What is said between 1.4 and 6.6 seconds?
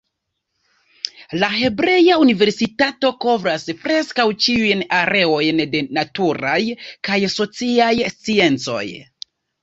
La Hebrea Universitato kovras preskaŭ ĉiujn areojn de naturaj